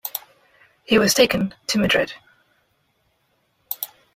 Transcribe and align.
He 0.83 0.97
was 0.97 1.13
taken 1.13 1.53
to 1.67 1.77
Madrid. 1.77 2.13